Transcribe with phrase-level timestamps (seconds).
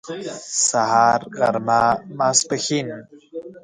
[0.69, 1.81] سهار غرمه
[2.17, 2.87] ماسپښين